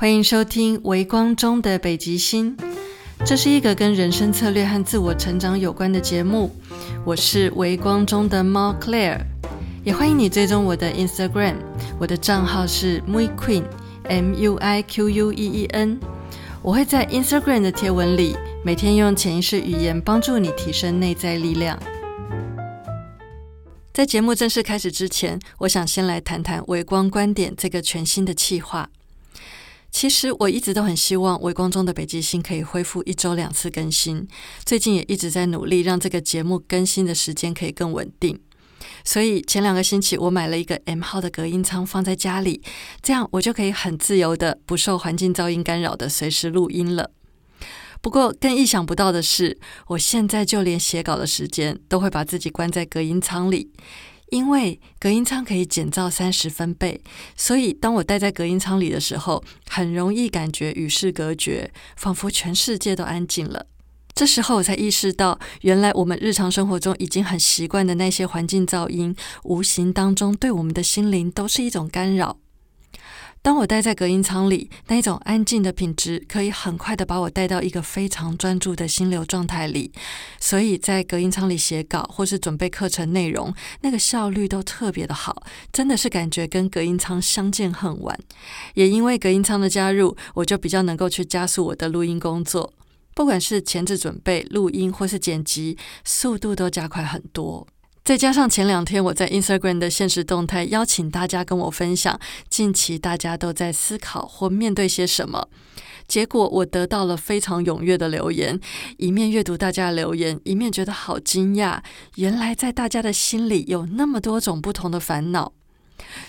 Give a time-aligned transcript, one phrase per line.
[0.00, 2.56] 欢迎收听《微光中的北极星》，
[3.22, 6.50] 这是一个跟人生策略和自我成长有关的节目。
[7.04, 9.20] 我是微光中的猫 Claire，
[9.84, 11.56] 也欢迎你追踪我的 Instagram，
[11.98, 16.00] 我的账号是 Mui Queen，M U I Q U E E N。
[16.62, 21.78] 我会在 Instagram 的贴文里，每天用潜意识语言帮助你提升内在力量。
[23.92, 28.88] 在节目正式开始之前，我想先来谈谈微光观点这个全新的企划。
[29.90, 34.26] 其实我一直都很希望微光中的北极星可以恢复一周两次更新，
[34.64, 38.40] 最近也一直在努力让这个节目更新的时间可以更稳定。
[39.04, 42.62] 所以前两个星期我买了一个 M 号的隔音舱放在家里，
[43.02, 47.10] 这样我就可以很自由的、不受环境噪音干扰的随时录音了。
[48.00, 53.70] 不过更意想不到的是，我现在就连写稿的时间都会把自己关在隔音舱里。
[54.30, 57.00] 因为隔音舱可以减噪三十分贝，
[57.36, 63.66] 所以当我待在隔音舱里的时候，很容易感觉与世隔绝，仿佛全世界都安静了。
[64.14, 72.38] 这时候我才意识到，原来我们日常生活中已经很习惯的那些环境噪音，无形当中对我们的心灵都是一种干扰。
[73.42, 79.90] 当我待在隔音舱里，那一种安静的品质，可以很快的把我带到一个非常专注的心流状态里。
[80.38, 88.18] 所以在隔音舱里写稿或是准备课程内容，那个效率都特别的好，真的是感觉跟隔音舱相见恨晚。
[88.74, 92.74] 也因为隔音舱的加入，我就比较能够去加速我的录音工作，
[93.14, 97.66] 不管是前置准备、录音或是剪辑，速度都加快很多。
[98.10, 105.48] 再加上前两天我在 Instagram 的现实动态邀请大家跟我分享近期大家都在思考或面对些什么，
[106.08, 108.58] 结果我得到了非常踊跃的留言，
[108.96, 111.80] 一面阅读大家的留言，一面觉得好惊讶，
[112.16, 115.52] 原来在大家的心里有那么多种不同的烦恼，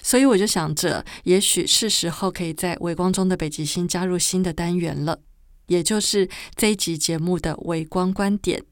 [0.03, 5.17] 所以我就想着，也许是时候可以在微光中的北极星加入新的单元了，
[5.65, 8.65] 也就是这一集节目的微光观点。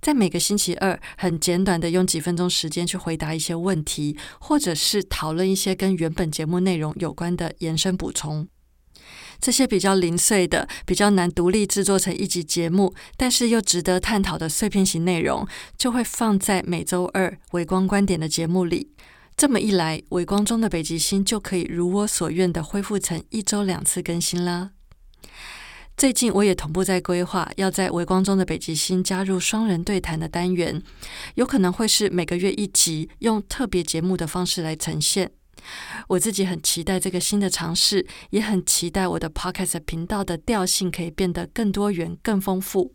[0.00, 8.48] 在每个星期二，很简短的用几分钟时间去回答一些问题，或者是讨论一些跟原本节目内容有关的延伸补充。
[9.40, 18.90] 这些比较零碎的、比较难独立制作成一集节目，但是又值得探讨的碎片型内容，就会放在每周二微光观点的节目里。
[19.36, 24.72] 这么一来，微光中的北极星就可以如我所愿的恢复成一周两次更新啦。
[25.98, 30.80] 最近我也同步在规划，要在微光中的北极星加入双人对谈的单元，
[31.34, 35.32] 有可能会是每个月一集，用特别节目的方式来呈现。
[36.06, 42.94] 我自己很期待这个新的尝试，也很期待我的 Podcast 频道的调性可以变得更多元、更丰富。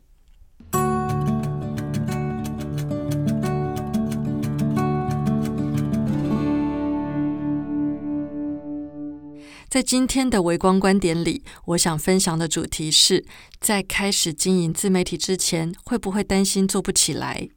[9.73, 13.25] 在今天的微光观点里，我想分享的主题是：
[13.59, 17.49] 在开始经营自媒体之前，会不会担心做不起来？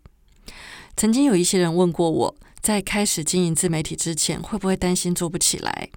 [0.96, 5.90] 曾经有一些人问过我，在开始经营自媒体之前，会不会担心做不起来？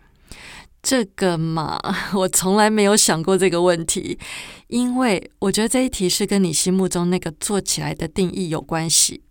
[0.83, 1.79] 这个嘛，
[2.13, 4.19] 我从来没有想过这个问题，
[4.67, 9.21] 因为我觉得这一题是跟你心目中那个做起来的定义有关系。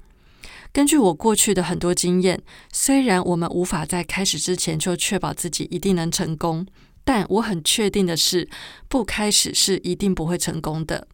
[0.78, 2.40] 根据我过去的很多经验，
[2.72, 6.64] 虽然我们无法在开始之前就确保自己一定能成功，
[7.02, 8.48] 但我很确定的是，
[8.88, 11.08] 不开始是一定不会成功的。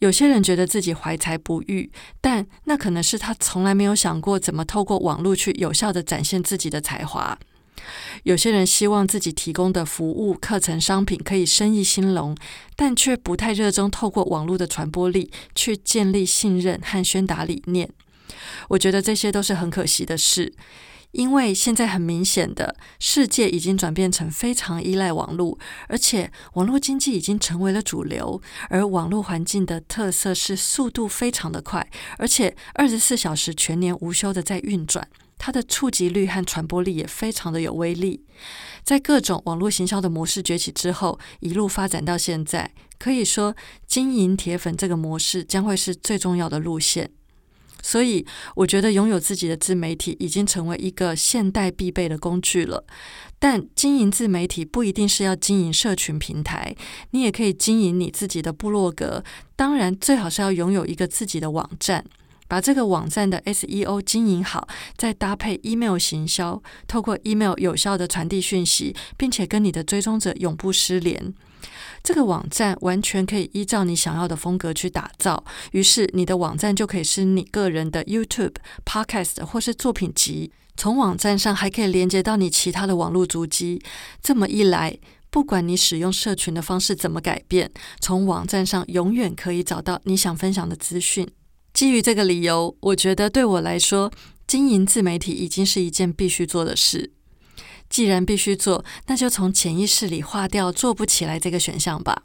[0.00, 1.90] 有些人觉得自己怀才不遇，
[2.20, 7.38] 但那可能是他从来没有想过怎么透过网络去有效的展现自己的才华。
[8.24, 12.36] 有些人希望自己提供的服务、课程、商品可以生意兴隆，
[12.76, 17.88] 但却不太热衷透过网络的传播力去建立信任和宣达理念。
[18.68, 20.52] 我觉得这些都是很可惜的事，
[21.12, 25.58] 因为现在很明显的，世界已经转变成非常依赖网络，
[25.88, 28.40] 而且网络经济已经成为了主流。
[28.68, 35.06] 而网络环境的特色是速度非常的快，而且二十四小时全年无休的在运转，
[35.38, 38.24] 它的触及率和传播力也非常的有威力。
[38.82, 43.54] 在各种网络行销的模式崛起之后，一路发展到现在，可以说
[43.86, 47.10] 经营铁粉这个模式将会是最重要的路线。
[47.86, 48.24] 所以，
[48.56, 52.82] 我觉得拥有自己的自媒体已经成为一个现代必备的工具了。
[53.38, 56.74] 但经营自媒体不一定是要经营社群平台，
[57.10, 59.22] 你也可以经营你自己的部落格。
[59.54, 62.02] 当然，最好是要拥有一个自己的网站，
[62.48, 64.66] 把这个网站的 SEO 经营好，
[64.96, 71.34] 再搭配 email 行销，透过 email 有效的传递讯息，并且跟你的追踪者永不失联。
[72.02, 80.52] 这个网站完全可以依照你想要的风格去打造，于是你的网站就可以是你个人的 YouTube、Podcast 或是作品集。
[80.76, 83.80] 从网站上还可以连接到你其他的网络足迹。
[84.20, 84.98] 这么一来，
[85.30, 87.70] 不管你使用社群的方式怎么改变，
[88.00, 91.28] 从网站上永远可以找到你想分享的资讯。
[91.72, 94.12] 基于这个理由，我觉得对我来说，
[94.46, 97.13] 经营自媒体已经是一件必须做的事。
[97.88, 102.24] 既然必须做，那就从潜意识里划掉做不起来这个选项吧。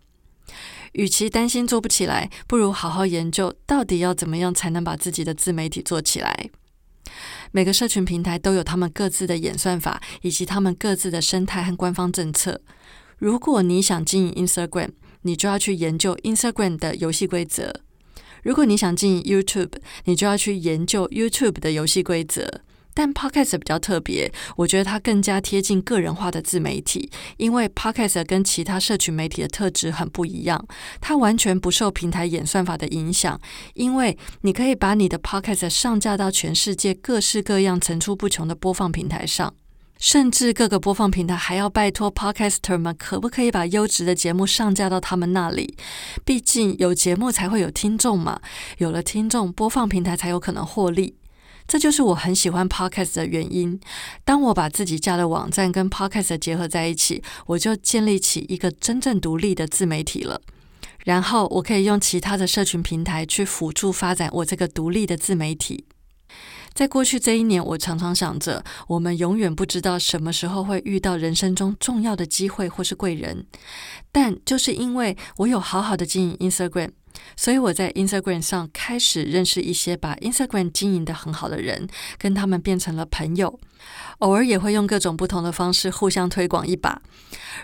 [0.94, 6.50] 与其担心做不起来，不如好好研究到底要怎么样才能把自己的自媒体做起来。
[7.51, 12.62] 每个社群平台都有他们各自的演算法，以及他们各自的生态和官方政策。
[13.17, 14.89] 如果你想经营 Instagram，
[15.23, 17.71] 你就要去研究 Instagram 的游戏规则；
[18.44, 19.73] 如果你想经营 YouTube，
[20.05, 22.62] 你就要去研究 YouTube 的游戏规则。
[22.94, 30.65] 但 Podcast 比较特别，我觉得它更加贴近个人化的自媒体，因为 Podcast 跟其他社群媒体的特质很不一样，
[31.00, 33.39] 它完全不受平台演算法的影响，
[33.75, 39.53] 因为你可以把你的 Podcast 上架到全世界各式各样、层出不穷的播放平台上，
[39.97, 45.77] 甚至各个播放平台还要拜托 Podcaster 们可不可以把优质的节目上架到他们那里，
[46.25, 48.41] 毕竟有节目才会有听众嘛，
[48.80, 51.15] 有了听众，播放平台才有可能获利。
[51.69, 53.80] 这就是我很喜欢 Podcast 的原因。
[54.25, 60.42] 当我把自己家的网站跟 Podcast 结合在一起，我就建立起一个真正独立的自媒体了。
[61.06, 65.86] 然后我可以用其他的社群平台去辅助发展我这个独立的自媒体。
[66.74, 73.45] 在过去这一年，我常常想着，我们永远不知道什么时候会遇到人生中重要的机会或是贵人。
[74.12, 76.92] 但就是因为我有好好的经营 Instagram。
[77.35, 81.87] 所以我在 Instagram 上开始认识一些把 Instagram 经营的很好的人，
[82.17, 83.59] 跟他们变成了朋友。
[84.19, 87.01] 偶尔也会用各种不同的方式互相推广一把。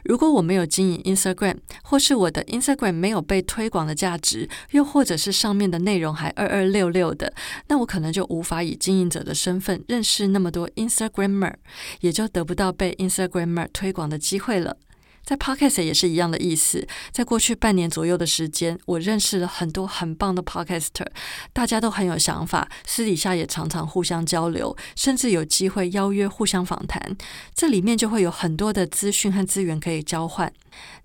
[0.05, 7.33] 如果我没有经营 Instagram，或是我的 Instagram 没有被推广的价值，又或者是上面的内容还二二六六的，
[7.67, 11.53] 那我可能就无法以经营者的身份认识那么多 Instagramer，
[11.99, 14.77] 也就得不到被 Instagramer 推广的机会了。
[15.25, 16.87] 在 Podcast 也是一样的意思。
[17.11, 21.07] 在过去半年左右的时间，我认识了很多很棒的 Podcaster，
[21.51, 27.17] 大家都很有想法，私底下也常常互相交流，甚至有机会邀约互相访谈。
[27.53, 30.53] 这里面就会有很多的资讯和资源可以交换。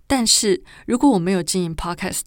[0.07, 2.27] 但是如果我没有经营 Podcast，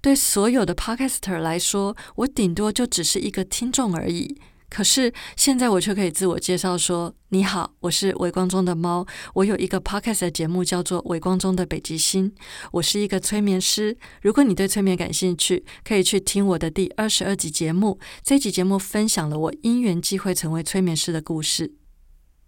[0.00, 4.40] 对所有的 Podcaster 来说，我顶多就只是一个听众而已。
[4.70, 9.06] 可是现在我却可以自我介绍说：“你好，我是微光中的猫。
[9.34, 12.28] 我有一个 podcast 的节目叫做《微光中的北极星》。
[12.72, 13.96] 我是一个催眠师。
[14.22, 18.00] 如果你对催眠感兴趣，可以去听我的第二十二集节目。
[18.24, 21.74] 这集节目分享了我因缘际会成为催眠师的故事。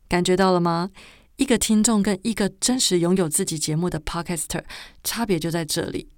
[0.09, 0.91] 感觉到了吗？
[1.37, 4.65] 一个听众跟一个真实拥有自己节目的 podcaster
[5.05, 6.09] 差别就在这里。”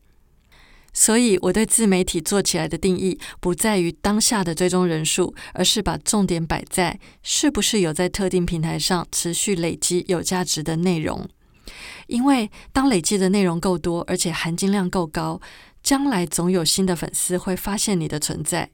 [0.92, 11.28] 所以，我对自媒体做起来的定义，不在于当下的追踪人数，而是把重点摆在是不是有在特定平台上持续累积有价值的内容。
[12.06, 15.40] 因为当累积的内容够多，而且含金量够高，
[15.82, 18.70] 将来总有新的粉丝会发现你的存在。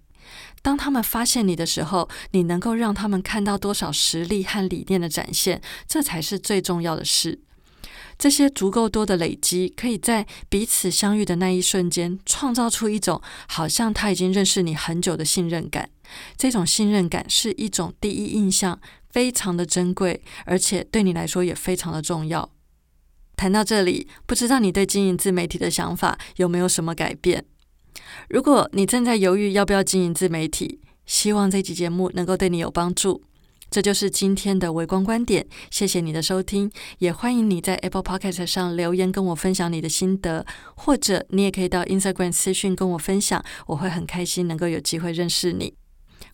[0.62, 7.40] 当他们发现你的时候，你能够让他们看到多少实力和理念的展现，这才是最重要的事。
[8.24, 15.90] 这些足够多的累积，可以在彼此相遇的那一瞬间，创造出一种好像他已经认识你很久的信任感。
[16.34, 18.80] 这种信任感是一种第一印象，
[19.10, 22.48] 非常的珍贵，而且对你来说也非常的重要。
[23.36, 27.44] 谈到这里，不知道你对经营自媒体的想法有没有什么改变？
[28.30, 33.22] 如果你正在犹豫要不要经营自媒体，希望这期节目能够对你有帮助。
[33.74, 45.74] 这就是今天的微观观点，谢谢你的收听，也欢迎你在 Apple Podcast 上留言跟我分享你的心得，或者你也可以到 Instagram 私讯跟我分享，我会很开心能够有机会认识你。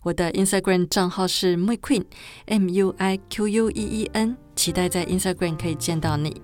[0.03, 6.41] 我的 Instagram 账号是 MuiQueen，M U I Q U E E N，期待在 Instagram 可以见到你。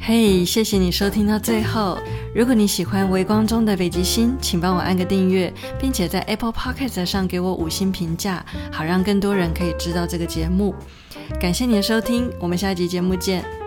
[0.00, 1.98] 嘿，谢谢你收听到最后。
[2.34, 8.42] 如果你喜欢《微光中的北极星》，请帮我按个订阅，并且在 Apple Podcast 上给我五星评价，
[8.72, 10.74] 好让更多人可以知道这个节目。
[11.38, 13.57] 感谢你的收听，我们下一集节目见。